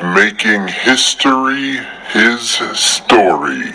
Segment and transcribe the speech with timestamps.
[0.00, 1.76] Making history
[2.12, 3.72] his story,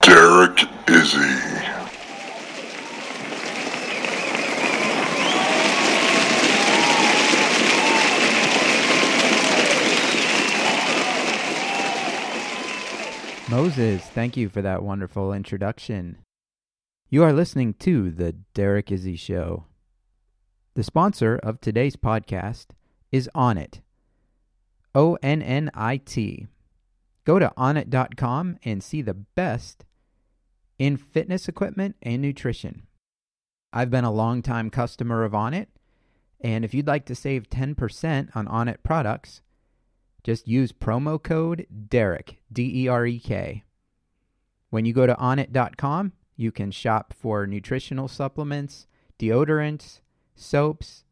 [0.00, 1.66] Derek Izzi.
[13.50, 16.18] Moses, thank you for that wonderful introduction.
[17.10, 19.64] You are listening to The Derek Izzi Show.
[20.74, 22.66] The sponsor of today's podcast
[23.10, 23.80] is Onnit.
[24.96, 26.46] O N N I T.
[27.26, 29.84] Go to onnit.com and see the best
[30.78, 32.86] in fitness equipment and nutrition.
[33.74, 35.66] I've been a long-time customer of Onnit,
[36.40, 39.42] and if you'd like to save 10% on Onnit products,
[40.24, 43.64] just use promo code DEREK, D E R E K.
[44.70, 48.86] When you go to onnit.com, you can shop for nutritional supplements,
[49.18, 50.00] deodorants,
[50.34, 51.04] soaps,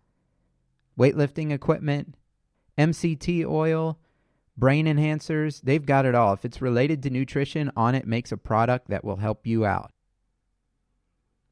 [0.98, 2.14] weightlifting equipment,
[2.78, 3.98] MCT oil,
[4.56, 5.60] brain enhancers.
[5.62, 6.32] They've got it all.
[6.32, 9.90] If it's related to nutrition, Onnit makes a product that will help you out.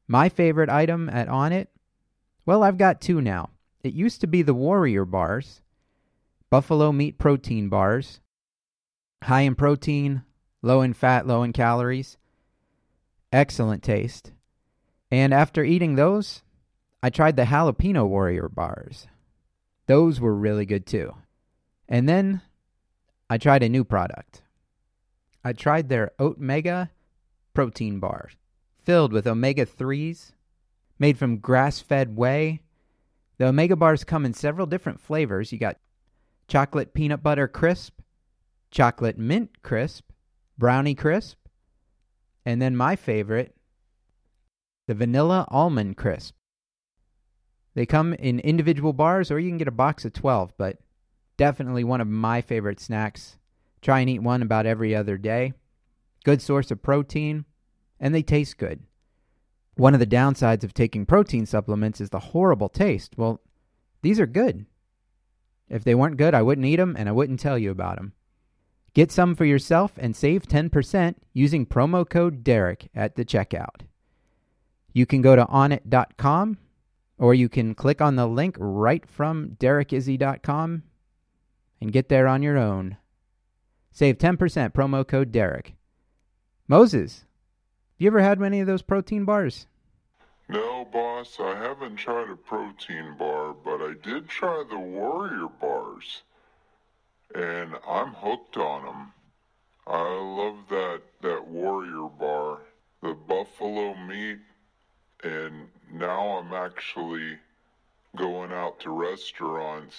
[0.07, 1.67] My favorite item at Onnit?
[2.45, 3.51] Well, I've got two now.
[3.83, 5.61] It used to be the Warrior bars,
[6.49, 8.19] buffalo meat protein bars,
[9.23, 10.23] high in protein,
[10.61, 12.17] low in fat, low in calories.
[13.31, 14.31] Excellent taste.
[15.09, 16.43] And after eating those,
[17.01, 19.07] I tried the jalapeno warrior bars.
[19.85, 21.15] Those were really good too.
[21.89, 22.41] And then
[23.29, 24.41] I tried a new product.
[25.43, 26.89] I tried their Oatmega
[27.53, 28.29] protein bar,
[28.81, 30.31] filled with omega 3s,
[30.99, 32.61] made from grass fed whey.
[33.37, 35.51] The omega bars come in several different flavors.
[35.51, 35.77] You got
[36.47, 37.99] chocolate peanut butter crisp,
[38.71, 40.11] chocolate mint crisp,
[40.57, 41.37] brownie crisp,
[42.45, 43.55] and then my favorite,
[44.87, 46.35] the vanilla almond crisp.
[47.75, 50.77] They come in individual bars or you can get a box of 12, but
[51.37, 53.37] definitely one of my favorite snacks.
[53.81, 55.53] Try and eat one about every other day.
[56.23, 57.45] Good source of protein,
[57.99, 58.81] and they taste good.
[59.75, 63.17] One of the downsides of taking protein supplements is the horrible taste.
[63.17, 63.41] Well,
[64.01, 64.65] these are good.
[65.67, 68.13] If they weren't good, I wouldn't eat them and I wouldn't tell you about them.
[68.93, 73.81] Get some for yourself and save 10% using promo code DEREK at the checkout.
[74.93, 76.57] You can go to onnit.com
[77.23, 80.83] or you can click on the link right from derekizzi.com
[81.79, 82.97] and get there on your own.
[83.93, 84.37] Save 10%
[84.73, 85.73] promo code Derek.
[86.67, 89.67] Moses, have you ever had any of those protein bars?
[90.49, 96.23] No, boss, I haven't tried a protein bar, but I did try the Warrior bars.
[97.33, 99.13] And I'm hooked on them.
[99.87, 102.63] I love that, that Warrior bar,
[103.01, 104.39] the buffalo meat,
[105.23, 107.37] and now I'm actually
[108.15, 109.95] going out to restaurants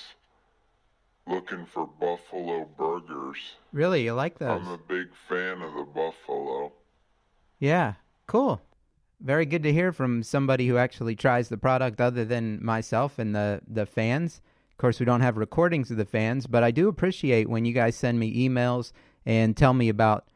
[1.26, 3.38] looking for buffalo burgers.
[3.72, 4.60] Really, you like those?
[4.60, 6.72] I'm a big fan of the buffalo.
[7.58, 7.94] Yeah,
[8.26, 8.60] cool.
[9.20, 13.34] Very good to hear from somebody who actually tries the product other than myself and
[13.34, 14.42] the, the fans.
[14.72, 17.72] Of course, we don't have recordings of the fans, but I do appreciate when you
[17.72, 18.92] guys send me emails
[19.24, 20.26] and tell me about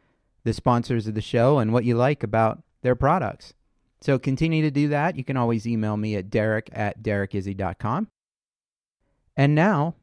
[0.45, 3.53] the sponsors of the show and what you like about their products.
[4.01, 5.17] So continue to do that.
[5.17, 8.09] You can always email me at derek at derekizzi.com.
[9.37, 9.95] And now,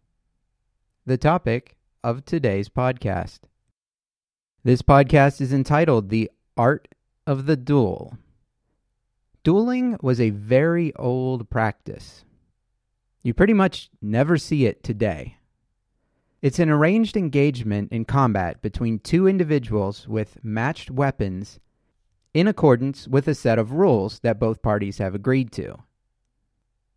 [1.06, 3.39] the topic of today's podcast.
[4.63, 6.88] This podcast is entitled The Art
[7.28, 8.17] of the Duel.
[9.44, 12.25] Dueling was a very old practice.
[13.22, 15.38] You pretty much never see it today.
[16.41, 21.59] It's an arranged engagement in combat between two individuals with matched weapons
[22.36, 25.78] in accordance with a set of rules that both parties have agreed to.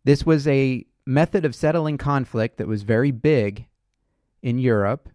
[0.03, 3.65] This was a method of settling conflict that was very big
[4.43, 5.07] in Europe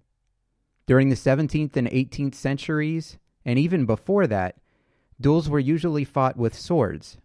[0.86, 4.56] during the 17th and 18th centuries, and even before that,
[5.20, 7.18] duels were usually fought with swords.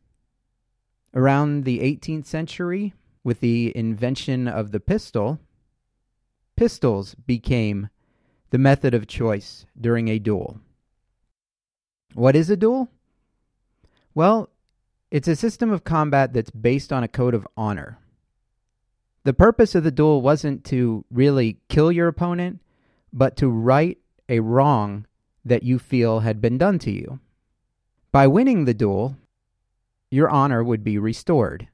[1.14, 2.94] Around the 18th century,
[3.24, 5.40] with the invention of the pistol,
[6.58, 7.88] pistols became
[8.50, 10.60] the method of choice during a duel.
[12.14, 12.90] What is a duel?
[14.14, 14.50] Well,
[15.12, 18.00] it's a system of combat that's based on a code of honor.
[19.24, 22.62] The purpose of the duel wasn't to really kill your opponent,
[23.12, 23.98] but to right
[24.28, 25.06] a wrong
[25.46, 27.20] that you feel had been done to you.
[28.12, 29.18] By winning the duel,
[30.10, 31.68] your honor would be restored.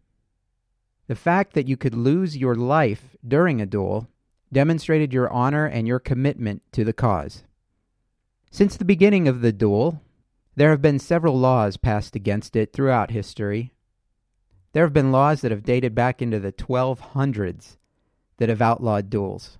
[1.07, 4.07] The fact that you could lose your life during a duel
[4.51, 7.43] demonstrated your honor and your commitment to the cause.
[8.51, 10.01] Since the beginning of the duel,
[10.55, 13.71] there have been several laws passed against it throughout history.
[14.73, 17.77] There have been laws that have dated back into the 1200s
[18.37, 19.57] that have outlawed duels.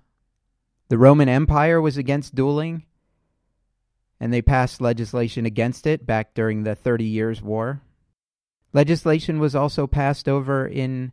[0.88, 2.84] The Roman Empire was against dueling,
[4.20, 7.82] and they passed legislation against it back during the Thirty Years' War.
[8.72, 11.12] Legislation was also passed over in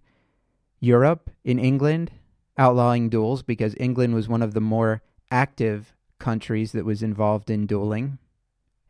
[0.79, 2.11] Europe, in England,
[2.57, 5.01] outlawing duels because England was one of the more
[5.31, 8.19] active countries that was involved in dueling.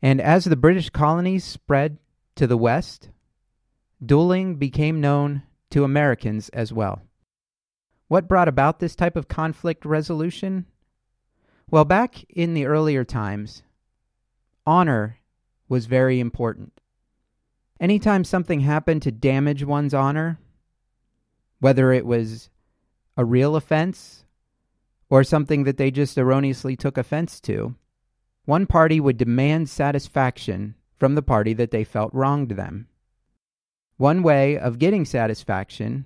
[0.03, 1.97] And as the British colonies spread
[2.35, 3.09] to the west,
[4.05, 7.01] dueling became known to Americans as well.
[8.09, 10.65] What brought about this type of conflict resolution?
[11.71, 13.63] Well, back in the earlier times,
[14.65, 15.19] honor
[15.69, 16.81] was very important.
[17.79, 20.37] Anytime something happened to damage one's honor,
[21.61, 22.49] whether it was
[23.15, 24.25] a real offense
[25.09, 27.75] or something that they just erroneously took offense to,
[28.45, 32.87] one party would demand satisfaction from the party that they felt wronged them.
[33.97, 36.05] One way of getting satisfaction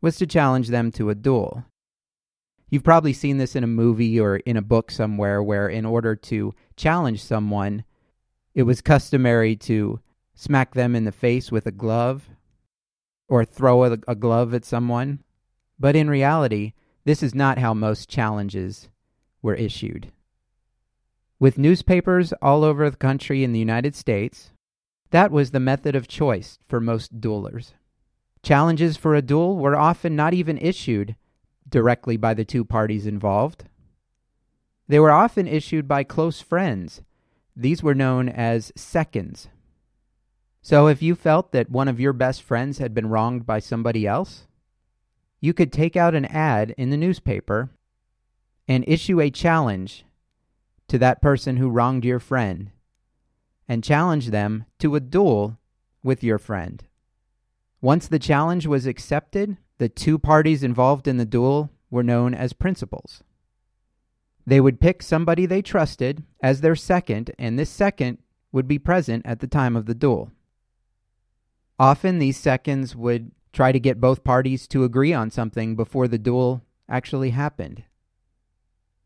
[0.00, 1.64] was to challenge them to a duel.
[2.68, 6.14] You've probably seen this in a movie or in a book somewhere where, in order
[6.14, 7.84] to challenge someone,
[8.54, 10.00] it was customary to
[10.34, 12.28] smack them in the face with a glove
[13.28, 15.22] or throw a, a glove at someone.
[15.78, 18.88] But in reality, this is not how most challenges
[19.42, 20.12] were issued.
[21.40, 24.52] With newspapers all over the country in the United States,
[25.10, 27.72] that was the method of choice for most duelers.
[28.42, 31.16] Challenges for a duel were often not even issued
[31.66, 33.64] directly by the two parties involved.
[34.86, 37.00] They were often issued by close friends.
[37.56, 39.48] These were known as seconds.
[40.60, 44.06] So if you felt that one of your best friends had been wronged by somebody
[44.06, 44.46] else,
[45.40, 47.70] you could take out an ad in the newspaper
[48.68, 50.04] and issue a challenge
[50.90, 52.72] to that person who wronged your friend
[53.68, 55.56] and challenge them to a duel
[56.02, 56.82] with your friend.
[57.80, 62.52] Once the challenge was accepted, the two parties involved in the duel were known as
[62.52, 63.22] principals.
[64.44, 68.18] They would pick somebody they trusted as their second, and this second
[68.50, 70.32] would be present at the time of the duel.
[71.78, 76.18] Often, these seconds would try to get both parties to agree on something before the
[76.18, 77.84] duel actually happened.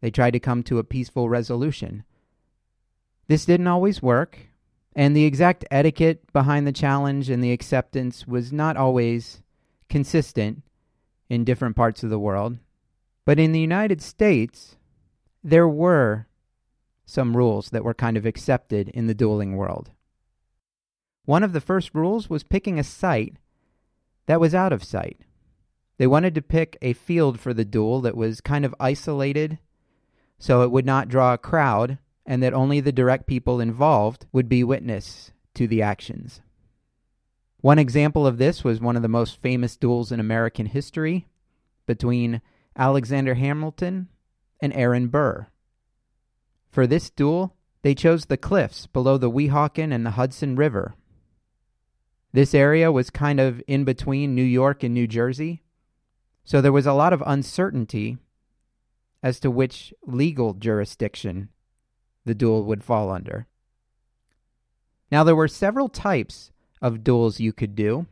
[0.05, 2.05] They tried to come to a peaceful resolution.
[3.27, 4.39] This didn't always work,
[4.95, 9.41] and the exact etiquette behind the challenge and the acceptance was not always
[9.89, 10.63] consistent
[11.31, 12.59] in different parts of the world.
[13.25, 14.77] But in the United States,
[15.43, 16.27] there were
[17.07, 19.91] some rules that were kind of accepted in the dueling world.
[21.25, 23.37] One of the first rules was picking a site
[24.27, 25.21] that was out of sight.
[25.97, 29.59] They wanted to pick a field for the duel that was kind of isolated
[30.39, 34.49] so it would not draw a crowd and that only the direct people involved would
[34.49, 36.41] be witness to the actions.
[37.61, 41.27] One example of this was one of the most famous duels in American history
[41.87, 42.43] between
[42.77, 44.09] Alexander Hamilton
[44.61, 45.47] and Aaron Burr.
[46.71, 50.95] For this duel, they chose the cliffs below the Weehawken and the Hudson River.
[52.33, 55.63] This area was kind of in between New York and New Jersey,
[56.45, 58.19] so there was a lot of uncertainty
[59.25, 61.49] as to which legal jurisdiction
[62.27, 63.47] the duel would fall under.
[65.11, 66.53] Now, there were several types
[66.83, 68.07] of duels you could do.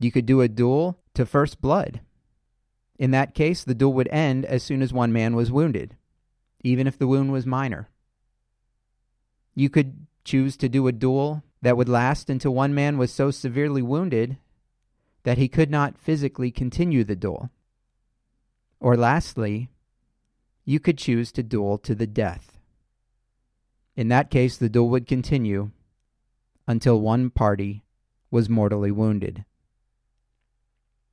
[0.00, 2.00] You could do a duel to first blood.
[2.98, 5.96] In that case, the duel would end as soon as one man was wounded,
[6.64, 7.90] even if the wound was minor.
[9.54, 13.30] You could choose to do a duel that would last until one man was so
[13.30, 14.38] severely wounded
[15.24, 17.50] that he could not physically continue the duel.
[18.80, 19.68] Or lastly,
[20.66, 22.58] you could choose to duel to the death.
[23.94, 25.70] In that case, the duel would continue
[26.68, 27.84] until one party
[28.30, 29.44] was mortally wounded.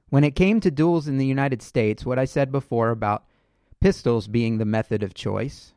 [0.09, 3.25] When it came to duels in the United States, what I said before about
[3.79, 5.73] pistols being the method of choice,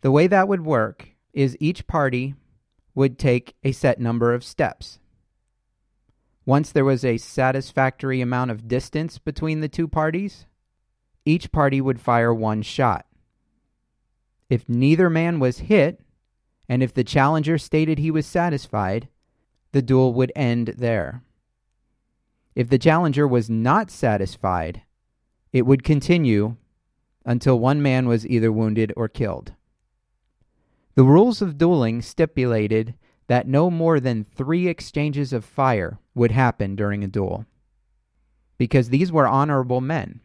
[0.00, 2.34] the way that would work is each party
[2.94, 4.98] would take a set number of steps.
[6.44, 10.46] Once there was a satisfactory amount of distance between the two parties,
[11.24, 13.06] each party would fire one shot.
[14.48, 16.00] If neither man was hit,
[16.68, 19.08] and if the challenger stated he was satisfied,
[19.72, 21.22] the duel would end there.
[22.54, 24.82] If the challenger was not satisfied,
[25.52, 26.56] it would continue
[27.24, 29.52] until one man was either wounded or killed.
[30.94, 32.94] The rules of dueling stipulated
[33.28, 37.46] that no more than three exchanges of fire would happen during a duel,
[38.58, 40.20] because these were honorable men.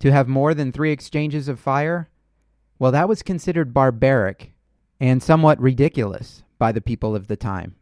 [0.00, 2.08] To have more than three exchanges of fire,
[2.78, 4.52] well, that was considered barbaric
[5.00, 7.74] and somewhat ridiculous by the people of the time.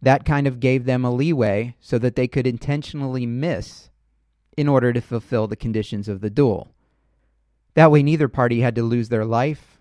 [0.00, 3.90] That kind of gave them a leeway so that they could intentionally miss
[4.56, 6.74] in order to fulfill the conditions of the duel.
[7.74, 9.78] That way, neither party had to lose their life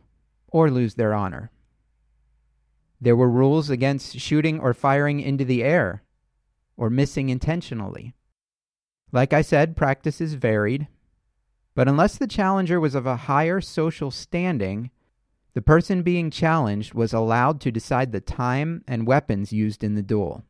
[0.47, 1.51] or lose their honor.
[2.99, 6.03] There were rules against shooting or firing into the air
[6.77, 8.13] or missing intentionally.
[9.11, 10.87] Like I said, practices varied,
[11.75, 14.91] but unless the challenger was of a higher social standing,
[15.53, 20.01] the person being challenged was allowed to decide the time and weapons used in the
[20.01, 20.43] duel.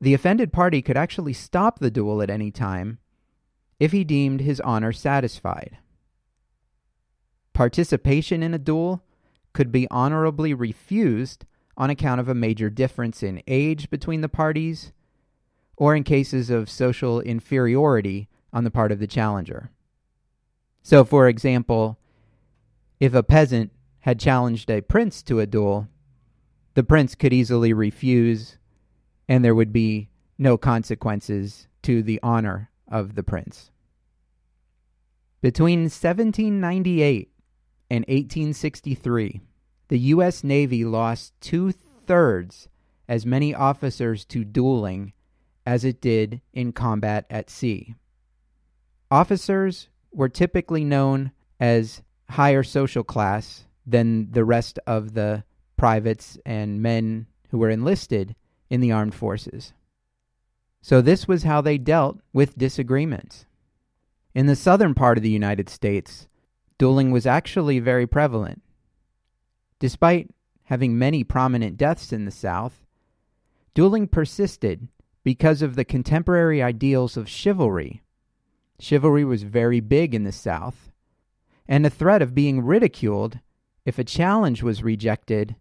[0.00, 2.98] The offended party could actually stop the duel at any time
[3.80, 5.78] if he deemed his honor satisfied.
[7.54, 9.02] Participation in a duel
[9.52, 11.46] could be honorably refused
[11.76, 14.92] on account of a major difference in age between the parties
[15.76, 19.70] or in cases of social inferiority on the part of the challenger.
[20.82, 21.98] So, for example,
[22.98, 23.70] if a peasant
[24.00, 25.88] had challenged a prince to a duel,
[26.72, 28.56] the prince could easily refuse,
[29.28, 30.08] and there would be
[30.38, 33.70] no consequences to the honor of the prince.
[35.42, 37.30] Between 1798
[37.90, 39.42] and 1863,
[39.88, 40.42] the U.S.
[40.42, 41.72] Navy lost two
[42.06, 42.70] thirds
[43.06, 45.12] as many officers to dueling
[45.66, 47.94] as it did in combat at sea.
[49.10, 55.44] Officers were typically known as higher social class than the rest of the
[55.76, 58.34] privates and men who were enlisted
[58.68, 59.72] in the armed forces.
[60.82, 63.44] So, this was how they dealt with disagreements.
[64.34, 66.28] In the southern part of the United States,
[66.78, 68.62] dueling was actually very prevalent.
[69.78, 70.30] Despite
[70.64, 72.84] having many prominent deaths in the South,
[73.74, 74.88] dueling persisted
[75.22, 78.02] because of the contemporary ideals of chivalry.
[78.78, 80.90] Chivalry was very big in the South,
[81.66, 83.40] and the threat of being ridiculed
[83.84, 85.56] if a challenge was rejected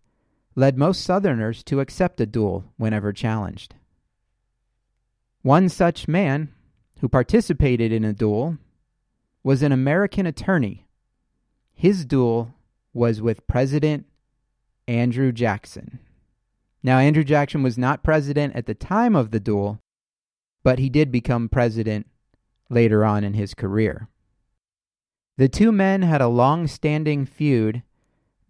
[0.55, 3.75] led most Southerners to accept a duel whenever challenged.
[5.41, 6.53] One such man
[7.00, 8.57] who participated in a duel
[9.43, 10.88] was an American attorney.
[11.74, 12.53] His duel
[12.93, 14.05] was with President
[14.88, 16.00] Andrew Jackson.
[16.81, 19.81] Now, Andrew Jackson was not president at the time of the duel,
[20.63, 22.07] but he did become president
[22.69, 24.07] later on in his career.
[25.38, 27.84] The two men had a long standing feud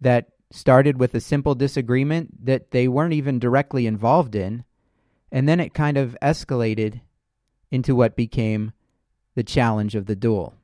[0.00, 4.64] that started with a simple disagreement that they weren't even directly involved in,
[5.32, 7.00] and then it kind of escalated
[7.70, 8.72] into what became
[9.34, 10.54] the challenge of the duel.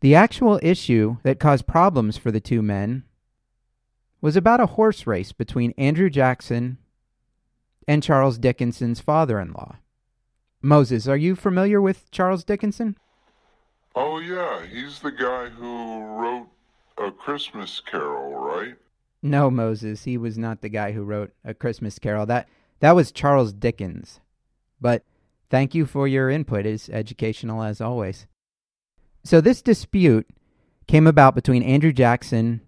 [0.00, 3.04] The actual issue that caused problems for the two men
[4.20, 6.78] was about a horse race between Andrew Jackson
[7.88, 9.76] and Charles Dickinson's father in law.
[10.64, 12.96] Moses, are you familiar with Charles Dickinson?
[13.94, 16.48] Oh, yeah, he's the guy who wrote
[16.96, 18.74] A Christmas Carol, right?
[19.22, 22.24] No, Moses, he was not the guy who wrote A Christmas Carol.
[22.24, 22.48] That
[22.80, 24.20] that was Charles Dickens.
[24.80, 25.04] But
[25.50, 26.66] thank you for your input.
[26.66, 28.26] It's educational as always.
[29.22, 30.28] So this dispute
[30.86, 32.62] came about between Andrew Jackson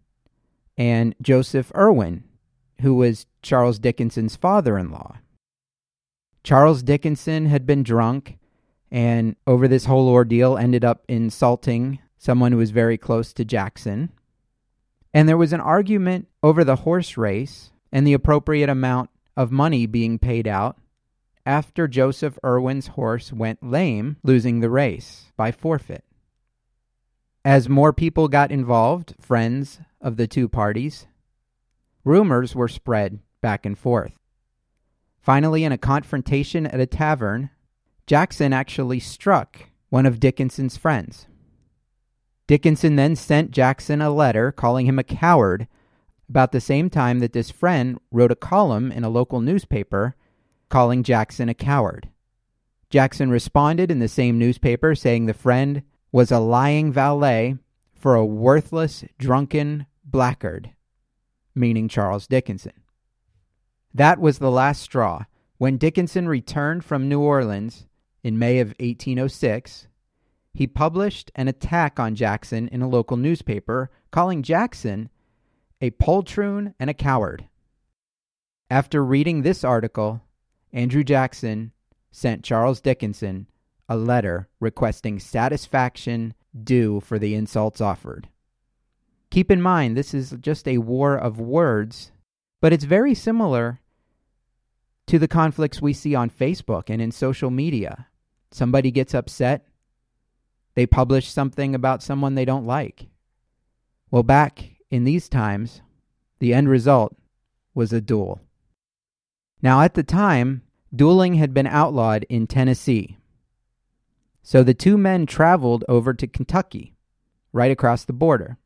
[0.76, 2.24] and Joseph Erwin,
[2.82, 5.16] who was Charles Dickinson's father-in-law.
[6.46, 8.38] Charles Dickinson had been drunk
[8.88, 14.12] and over this whole ordeal ended up insulting someone who was very close to Jackson.
[15.12, 19.86] And there was an argument over the horse race and the appropriate amount of money
[19.86, 20.78] being paid out
[21.44, 26.04] after Joseph Erwin's horse went lame, losing the race by forfeit.
[27.44, 31.08] As more people got involved, friends of the two parties,
[32.04, 34.16] rumors were spread back and forth.
[35.26, 37.50] Finally, in a confrontation at a tavern,
[38.06, 41.26] Jackson actually struck one of Dickinson's friends.
[42.46, 45.66] Dickinson then sent Jackson a letter calling him a coward
[46.28, 50.14] about the same time that this friend wrote a column in a local newspaper
[50.68, 52.08] calling Jackson a coward.
[52.88, 57.56] Jackson responded in the same newspaper saying the friend was a lying valet
[57.96, 60.70] for a worthless, drunken blackguard,
[61.52, 62.74] meaning Charles Dickinson.
[63.96, 65.24] That was the last straw.
[65.56, 67.86] When Dickinson returned from New Orleans,
[68.22, 69.88] in May of 1806,
[70.52, 75.08] he published an attack on Jackson in a local newspaper, calling Jackson
[75.80, 77.48] a poltroon and a coward.
[78.68, 80.20] After reading this article,
[80.74, 81.72] Andrew Jackson
[82.10, 83.46] sent Charles Dickinson
[83.88, 86.34] a letter requesting satisfaction
[86.64, 88.28] due for the insults offered.
[89.30, 92.12] Keep in mind, this is just a war of words,
[92.60, 93.80] but it's very similar
[95.06, 98.08] to the conflicts we see on Facebook and in social media.
[98.50, 99.66] Somebody gets upset,
[100.74, 103.08] they publish something about someone they don't like.
[104.10, 105.80] Well, back in these times,
[106.38, 107.16] the end result
[107.74, 108.40] was a duel.
[109.62, 110.62] Now, at the time,
[110.94, 113.16] dueling had been outlawed in Tennessee.
[114.42, 116.94] So the two men traveled over to Kentucky,
[117.52, 118.58] right across the border.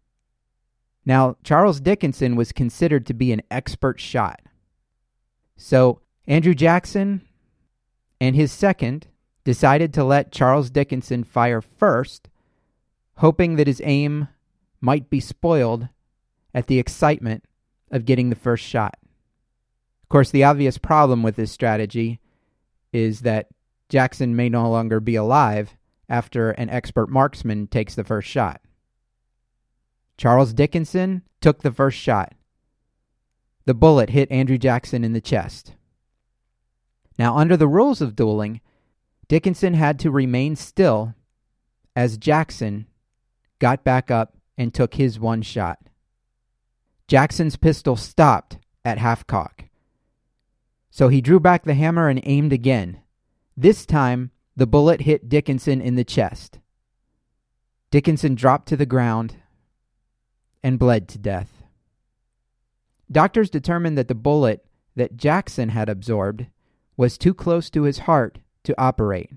[1.06, 4.42] Now, Charles Dickinson was considered to be an expert shot.
[5.56, 7.22] So Andrew Jackson
[8.20, 9.06] and his second
[9.44, 12.28] decided to let Charles Dickinson fire first,
[13.16, 14.28] hoping that his aim
[14.80, 15.88] might be spoiled
[16.54, 17.44] at the excitement
[17.90, 18.98] of getting the first shot.
[20.02, 22.20] Of course, the obvious problem with this strategy
[22.92, 23.48] is that
[23.88, 25.76] Jackson may no longer be alive
[26.08, 28.60] after an expert marksman takes the first shot.
[30.16, 32.34] Charles Dickinson took the first shot.
[33.64, 35.74] The bullet hit Andrew Jackson in the chest.
[37.20, 38.62] Now, under the rules of dueling,
[39.28, 41.14] Dickinson had to remain still
[41.94, 42.86] as Jackson
[43.58, 45.78] got back up and took his one shot.
[47.08, 49.66] Jackson's pistol stopped at half cock.
[50.90, 53.02] So he drew back the hammer and aimed again.
[53.54, 56.58] This time, the bullet hit Dickinson in the chest.
[57.90, 59.36] Dickinson dropped to the ground
[60.62, 61.64] and bled to death.
[63.12, 64.64] Doctors determined that the bullet
[64.96, 66.46] that Jackson had absorbed
[67.00, 69.30] was too close to his heart to operate.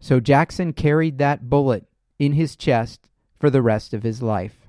[0.00, 3.08] So Jackson carried that bullet in his chest
[3.40, 4.68] for the rest of his life.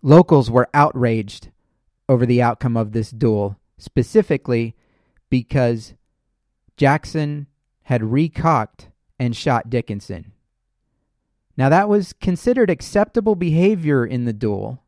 [0.00, 1.50] Locals were outraged
[2.08, 4.74] over the outcome of this duel, specifically
[5.28, 5.92] because
[6.78, 7.46] Jackson
[7.82, 10.32] had recocked and shot Dickinson.
[11.58, 14.82] Now, that was considered acceptable behavior in the duel,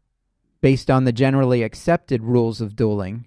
[0.62, 3.26] based on the generally accepted rules of dueling,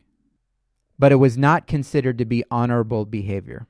[0.99, 3.65] but it was not considered to be honorable behavior.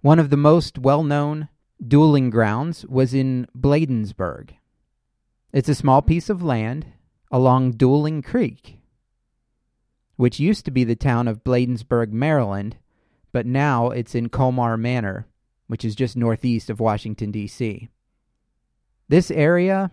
[0.00, 1.48] One of the most well known
[1.86, 4.50] dueling grounds was in Bladensburg.
[5.52, 6.86] It's a small piece of land
[7.30, 8.78] along Dueling Creek,
[10.16, 12.76] which used to be the town of Bladensburg, Maryland,
[13.32, 15.26] but now it's in Colmar Manor,
[15.66, 17.88] which is just northeast of Washington, D.C.
[19.08, 19.92] This area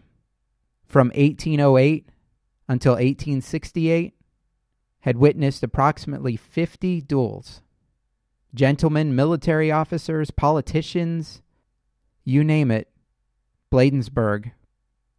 [0.86, 2.08] from 1808
[2.68, 4.14] until 1868
[5.04, 7.62] had witnessed approximately 50 duels.
[8.56, 11.42] Gentlemen, military officers, politicians,
[12.24, 12.88] you name it,
[13.70, 14.52] Bladensburg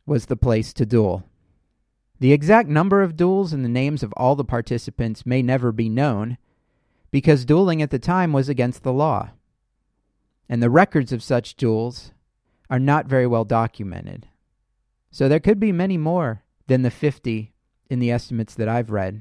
[0.06, 1.24] was the place to duel.
[2.18, 5.90] The exact number of duels and the names of all the participants may never be
[5.90, 6.38] known
[7.10, 9.32] because dueling at the time was against the law.
[10.48, 12.12] And the records of such duels
[12.70, 14.28] are not very well documented.
[15.10, 17.52] So there could be many more than the 50
[17.90, 19.20] in the estimates that I've read.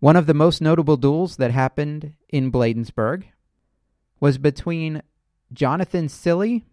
[0.00, 3.24] One of the most notable duels that happened in Bladensburg
[4.18, 5.02] was between
[5.52, 6.64] Jonathan Cilley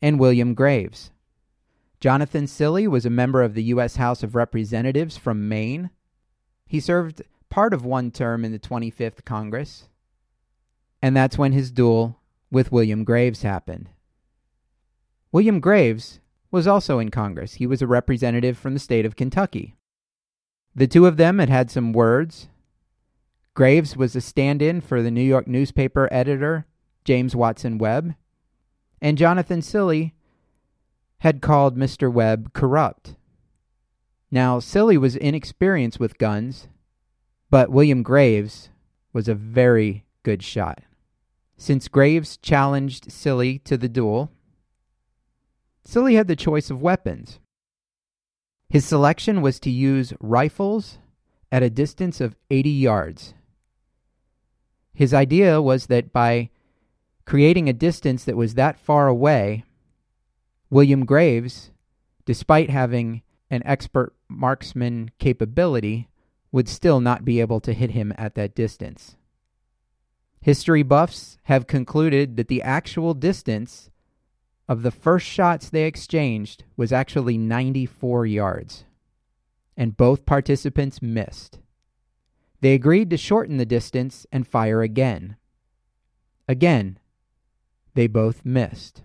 [0.00, 1.10] and William Graves.
[2.00, 3.96] Jonathan Cilley was a member of the U.S.
[3.96, 5.90] House of Representatives from Maine.
[6.66, 9.88] He served part of one term in the 25th Congress,
[11.02, 12.18] and that's when his duel
[12.50, 13.90] with William Graves happened.
[15.32, 17.54] William Graves was also in Congress.
[17.54, 19.76] He was a representative from the state of Kentucky.
[20.74, 22.48] The two of them had had some words.
[23.54, 26.66] Graves was a stand in for the New York newspaper editor,
[27.04, 28.14] James Watson Webb,
[29.00, 30.12] and Jonathan Cilley
[31.18, 32.10] had called Mr.
[32.10, 33.16] Webb corrupt.
[34.30, 36.68] Now, Cilley was inexperienced with guns,
[37.50, 38.70] but William Graves
[39.12, 40.80] was a very good shot.
[41.58, 44.30] Since Graves challenged Cilley to the duel,
[45.86, 47.40] Cilley had the choice of weapons.
[48.72, 50.96] His selection was to use rifles
[51.50, 53.34] at a distance of 80 yards.
[54.94, 56.48] His idea was that by
[57.26, 59.64] creating a distance that was that far away,
[60.70, 61.70] William Graves,
[62.24, 66.08] despite having an expert marksman capability,
[66.50, 69.16] would still not be able to hit him at that distance.
[70.40, 73.90] History buffs have concluded that the actual distance
[74.68, 78.84] of the first shots they exchanged was actually 94 yards,
[79.76, 81.58] and both participants missed.
[82.60, 85.36] They agreed to shorten the distance and fire again.
[86.48, 86.98] Again,
[87.94, 89.02] they both missed.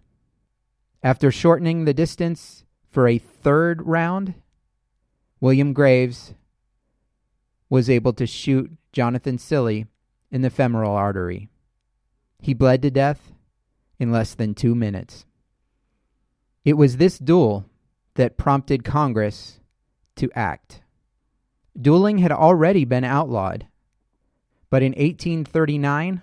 [1.04, 4.36] After shortening the distance for a third round,
[5.40, 6.34] William Graves
[7.70, 9.88] was able to shoot Jonathan Cilley
[10.32, 11.50] in the femoral artery.
[12.40, 13.34] He bled to death
[14.00, 15.27] in less than two minutes.
[16.66, 17.66] It was this duel
[18.16, 19.60] that prompted Congress
[20.16, 20.82] to act.
[21.80, 23.68] Dueling had already been outlawed,
[24.70, 26.22] but in 1839,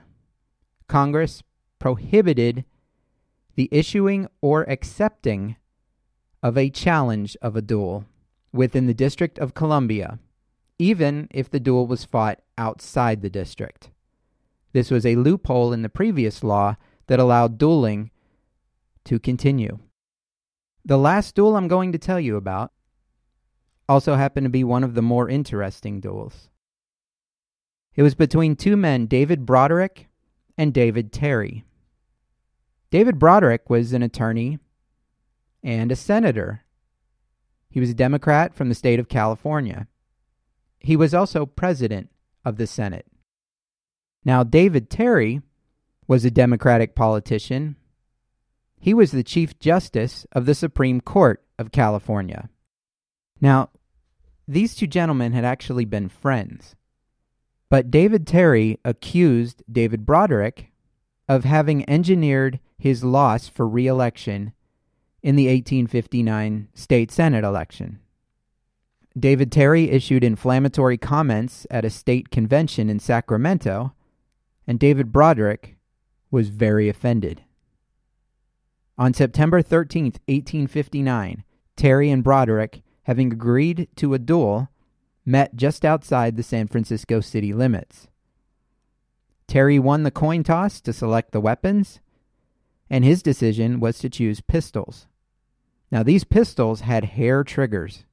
[0.88, 1.42] Congress
[1.79, 2.64] prohibited
[3.55, 5.57] the issuing or accepting
[6.42, 8.05] of a challenge of a duel
[8.53, 10.18] within the District of Columbia,
[10.79, 13.90] even if the duel was fought outside the district.
[14.73, 18.11] This was a loophole in the previous law that allowed dueling
[19.05, 19.79] to continue.
[20.85, 22.73] The last duel I'm going to tell you about
[23.88, 26.51] also happened to be one of the more interesting duels.
[27.94, 30.09] It was between two men, David Broderick
[30.59, 31.64] and David Terry.
[32.90, 34.59] David Broderick was an attorney
[35.62, 36.64] and a senator.
[37.70, 39.88] He was a Democrat from the state of California.
[40.79, 42.11] He was also president
[42.44, 43.07] of the Senate.
[44.25, 45.40] Now, David Terry
[46.07, 47.77] was a Democratic politician.
[48.85, 52.51] He was the Chief Justice of the Supreme Court of California.
[53.40, 53.70] Now,
[54.47, 56.77] these two gentlemen had actually been friends.
[57.70, 60.70] But David Terry accused David Broderick
[61.27, 64.53] of having engineered his loss for re election
[65.23, 68.01] in the 1859 state Senate election.
[69.18, 73.94] David Terry issued inflammatory comments at a state convention in Sacramento,
[74.66, 75.79] and David Broderick
[76.31, 77.44] was very offended.
[78.96, 81.42] On September 13, 1859,
[81.76, 84.68] Terry and Broderick, having agreed to a duel,
[85.26, 88.07] met just outside the San Francisco city limits.
[89.48, 92.00] Terry won the coin toss to select the weapons,
[92.88, 95.07] and his decision was to choose pistols.
[95.90, 98.04] Now, these pistols had hair triggers,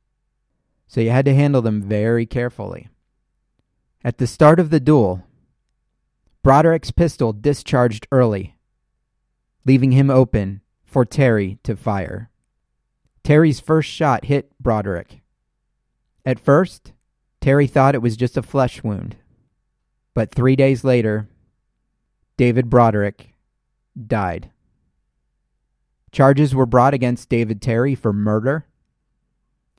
[0.87, 2.89] so you had to handle them very carefully.
[4.03, 5.23] At the start of the duel,
[6.41, 8.55] Broderick's pistol discharged early,
[9.63, 10.60] leaving him open
[10.91, 12.29] for Terry to fire.
[13.23, 15.21] Terry's first shot hit Broderick.
[16.25, 16.91] At first,
[17.39, 19.15] Terry thought it was just a flesh wound.
[20.13, 21.29] But three days later,
[22.35, 23.33] David Broderick
[24.05, 24.51] died.
[26.11, 28.65] Charges were brought against David Terry for murder.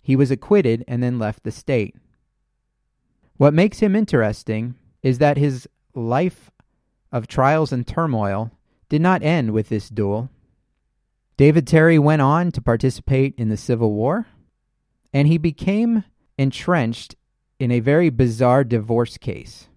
[0.00, 1.94] He was acquitted and then left the state.
[3.36, 6.50] What makes him interesting is that his life
[7.12, 8.50] of trials and turmoil
[8.88, 10.30] did not end with this duel.
[11.36, 14.26] David Terry went on to participate in the Civil War,
[15.12, 16.04] and he became
[16.38, 17.16] entrenched
[17.58, 19.68] in a very bizarre divorce case.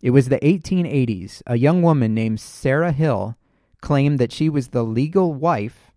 [0.00, 1.42] It was the 1880s.
[1.46, 3.36] A young woman named Sarah Hill
[3.80, 5.90] claimed that she was the legal wife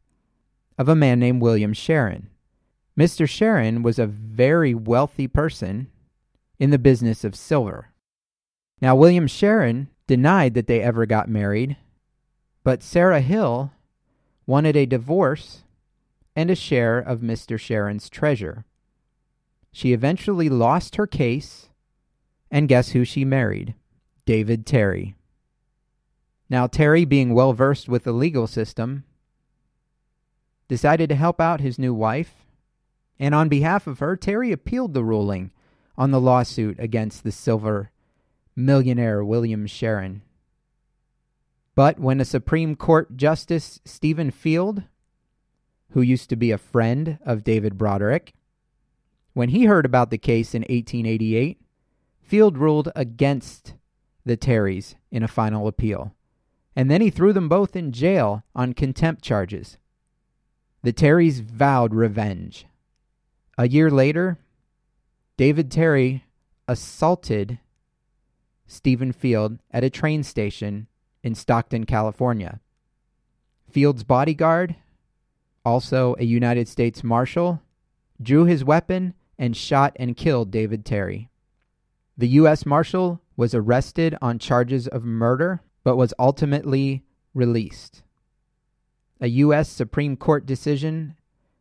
[0.77, 2.29] of a man named William Sharon.
[2.97, 3.27] Mr.
[3.27, 5.89] Sharon was a very wealthy person
[6.57, 7.89] in the business of silver.
[8.81, 11.77] Now, William Sharon denied that they ever got married,
[12.63, 13.71] but Sarah Hill
[14.49, 15.61] wanted a divorce
[16.35, 17.59] and a share of Mr.
[17.59, 18.65] Sharon's treasure.
[19.71, 21.69] She eventually lost her case,
[22.49, 23.75] and guess who she married?
[24.25, 25.13] David Terry.
[26.49, 29.03] Now, Terry, being well versed with the legal system,
[30.67, 32.33] decided to help out his new wife,
[33.19, 35.51] and on behalf of her, Terry appealed the ruling
[35.95, 37.91] on the lawsuit against the silver
[38.55, 40.23] millionaire William Sharon.
[41.79, 44.83] But when a Supreme Court Justice Stephen Field,
[45.91, 48.33] who used to be a friend of David Broderick,
[49.31, 51.57] when he heard about the case in 1888,
[52.21, 53.75] Field ruled against
[54.25, 56.13] the Terrys in a final appeal,
[56.75, 59.77] and then he threw them both in jail on contempt charges.
[60.83, 62.65] The Terrys vowed revenge.
[63.57, 64.37] A year later,
[65.37, 66.25] David Terry
[66.67, 67.59] assaulted
[68.67, 70.87] Stephen Field at a train station
[71.23, 72.59] in Stockton, California.
[73.69, 74.75] Field's bodyguard,
[75.63, 77.61] also a United States Marshal,
[78.21, 81.29] drew his weapon and shot and killed David Terry.
[82.17, 82.65] The U.S.
[82.65, 87.03] Marshal was arrested on charges of murder, but was ultimately
[87.33, 88.03] released.
[89.21, 89.69] A U.S.
[89.69, 91.15] Supreme Court decision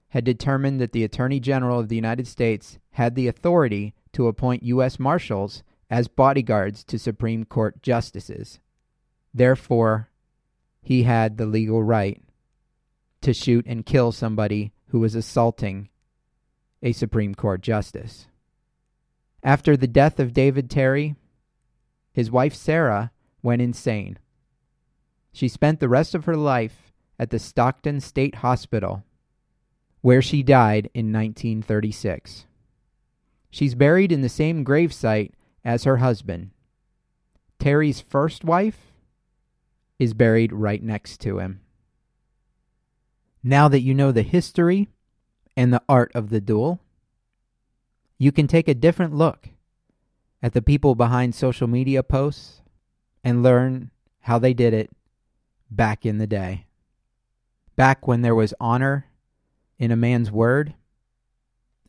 [0.09, 4.63] had determined that the Attorney General of the United States had the authority to appoint
[4.65, 4.99] U.S.
[4.99, 8.59] Marshals as bodyguards to Supreme Court justices.
[9.35, 10.09] Therefore,
[10.83, 12.23] he had the legal right
[13.21, 15.89] to shoot and kill somebody who was assaulting
[16.83, 18.27] a Supreme Court justice.
[19.43, 21.15] After the death of David Terry,
[22.13, 23.13] his wife Sarah
[23.43, 24.19] went insane.
[25.33, 29.05] She spent the rest of her life at the Stockton State Hospital,
[30.01, 32.47] where she died in 1936.
[33.51, 35.33] She's buried in the same gravesite
[35.65, 36.51] as her husband.
[37.59, 38.88] Terry's first wife
[39.99, 41.61] is buried right next to him.
[43.43, 44.89] Now that you know the history
[45.57, 46.81] and the art of the duel,
[48.19, 49.49] you can take a different look
[50.43, 52.63] at the people behind social media posts
[53.25, 54.91] and learn how they did it
[55.71, 56.67] back in the day.
[57.77, 59.07] Back when there was honor
[59.79, 60.75] in a man's word,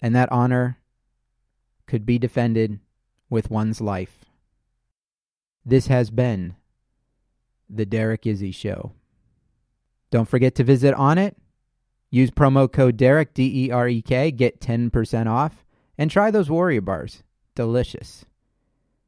[0.01, 0.77] and that honor
[1.87, 2.79] could be defended
[3.29, 4.25] with one's life.
[5.65, 6.55] This has been
[7.69, 8.93] the Derek Izzi Show.
[10.11, 11.35] Don't forget to visit Onnit.
[12.09, 15.63] Use promo code Derek, D E R E K, get 10% off,
[15.97, 17.23] and try those Warrior Bars.
[17.53, 18.25] Delicious.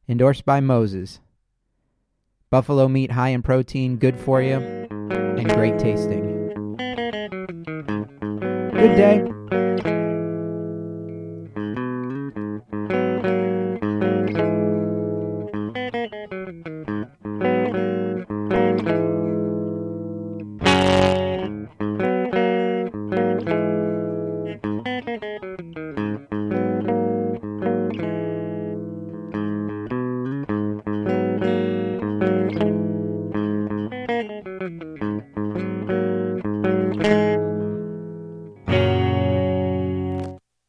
[0.08, 1.20] Endorsed by Moses.
[2.52, 6.32] Buffalo meat high in protein, good for you, and great tasting.
[8.74, 9.92] Good day.